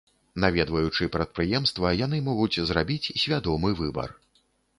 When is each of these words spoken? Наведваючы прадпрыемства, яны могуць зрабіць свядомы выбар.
Наведваючы 0.43 1.07
прадпрыемства, 1.15 1.91
яны 2.05 2.23
могуць 2.29 2.59
зрабіць 2.71 3.13
свядомы 3.27 3.69
выбар. 3.85 4.09